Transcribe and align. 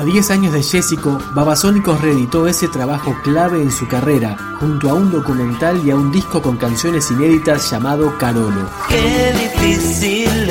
A 0.00 0.02
10 0.02 0.30
años 0.30 0.54
de 0.54 0.62
Jessico, 0.62 1.18
Babasónicos 1.34 2.00
reeditó 2.00 2.48
ese 2.48 2.68
trabajo 2.68 3.14
clave 3.22 3.60
en 3.60 3.70
su 3.70 3.86
carrera, 3.86 4.34
junto 4.58 4.88
a 4.88 4.94
un 4.94 5.10
documental 5.10 5.86
y 5.86 5.90
a 5.90 5.96
un 5.96 6.10
disco 6.10 6.40
con 6.40 6.56
canciones 6.56 7.10
inéditas 7.10 7.70
llamado 7.70 8.16
Carolo. 8.16 8.66
Qué 8.88 9.34
difícil 9.34 10.50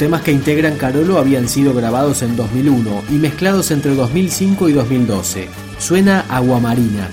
temas 0.00 0.22
que 0.22 0.32
integran 0.32 0.78
Carolo 0.78 1.18
habían 1.18 1.46
sido 1.46 1.74
grabados 1.74 2.22
en 2.22 2.34
2001 2.34 3.02
y 3.10 3.16
mezclados 3.16 3.70
entre 3.70 3.94
2005 3.94 4.70
y 4.70 4.72
2012. 4.72 5.48
Suena 5.78 6.24
Aguamarina. 6.30 7.10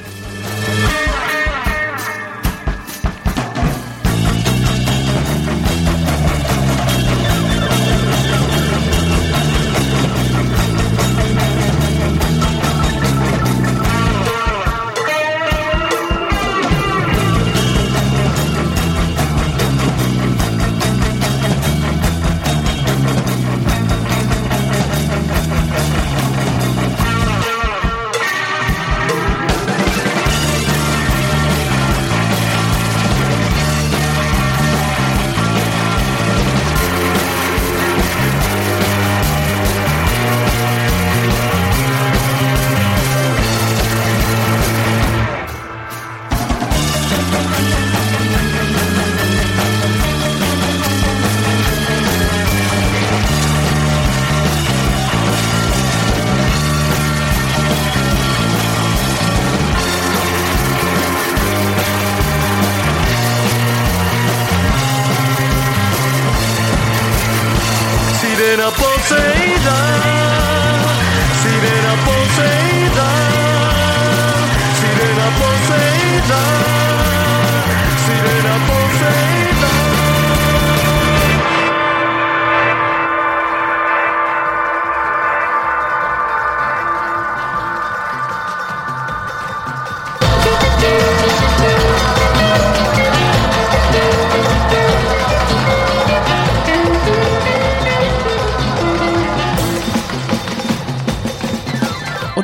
Sirena 68.37 68.69
poseída, 68.69 69.78
sirena 71.41 71.93
poseída. 72.05 72.66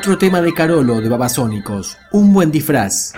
Otro 0.03 0.17
tema 0.17 0.41
de 0.41 0.53
Carolo 0.53 0.99
de 0.99 1.07
Babasónicos, 1.07 1.97
un 2.11 2.33
buen 2.33 2.51
disfraz. 2.51 3.13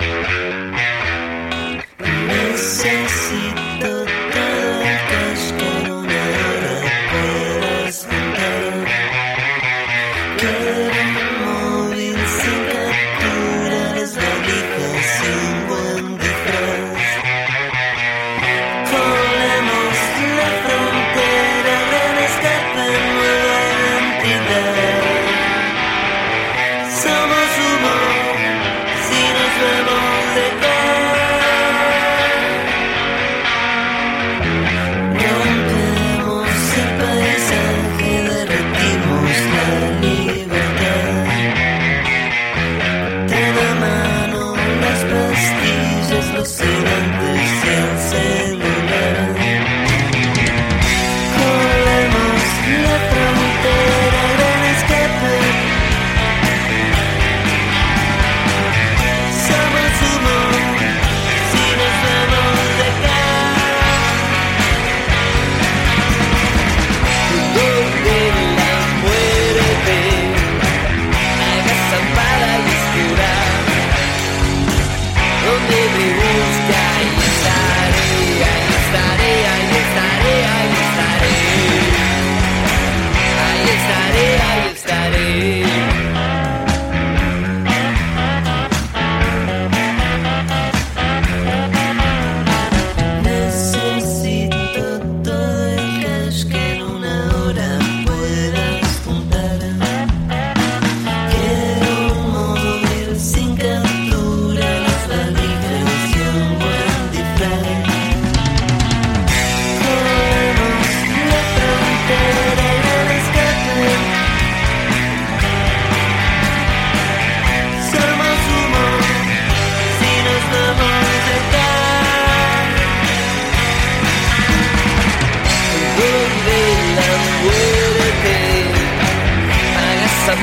Only 75.56 75.68
the 75.68 76.07
rules 76.19 76.57
can 76.68 77.16
decide, 77.16 77.94
can 78.42 78.62
decide. 78.72 79.25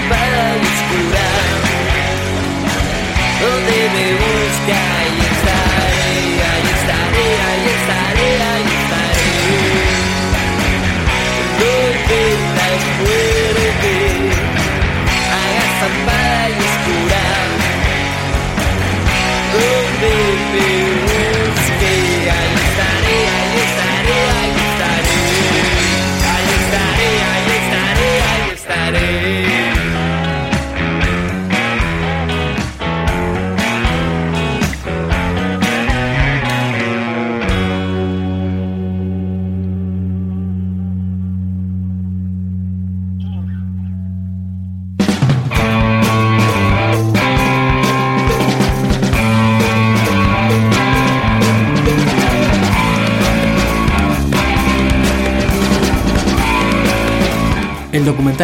fans 0.09 0.79
plan. 0.91 1.61
Oh, 3.45 3.59
they 3.67 3.85
may 3.95 4.32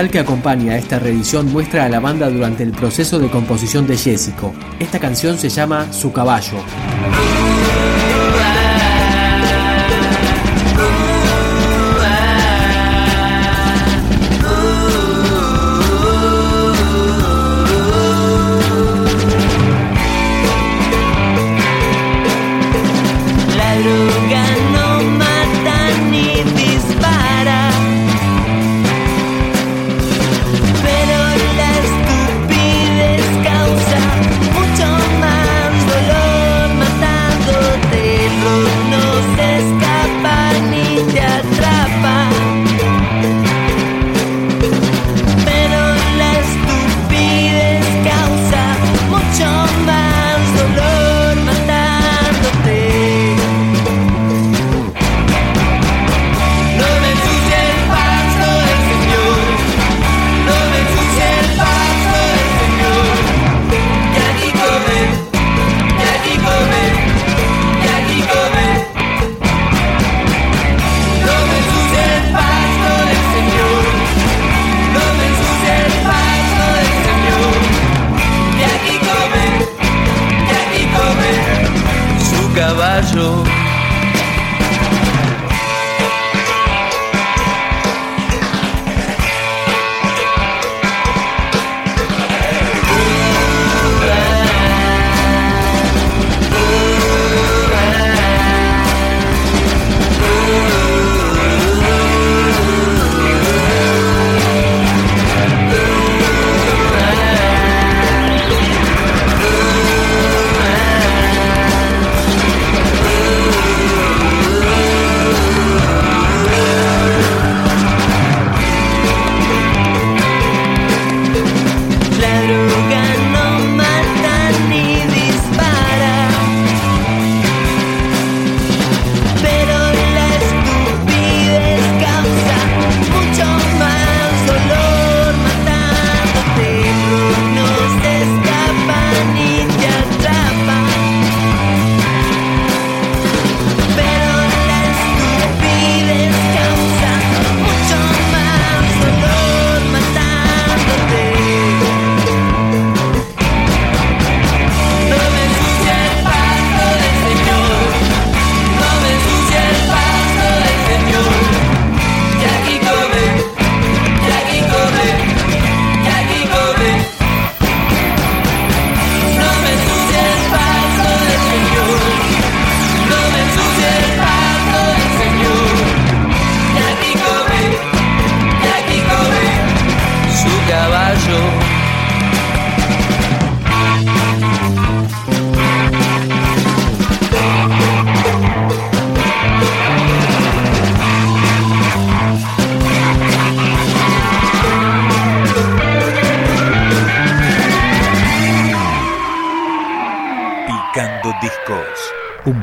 que 0.07 0.21
acompaña 0.21 0.75
a 0.75 0.79
esta 0.79 1.01
reedición 1.01 1.53
muestra 1.53 1.85
a 1.85 1.89
la 1.89 1.99
banda 1.99 2.31
durante 2.31 2.63
el 2.63 2.71
proceso 2.71 3.19
de 3.19 3.29
composición 3.29 3.89
de 3.89 3.97
Jessico. 3.97 4.55
Esta 4.79 5.01
canción 5.01 5.37
se 5.37 5.49
llama 5.49 5.93
Su 5.93 6.13
caballo. 6.13 6.59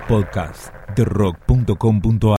Podcast 0.07 0.71
de 0.95 1.03
rock.com.ar. 1.03 2.33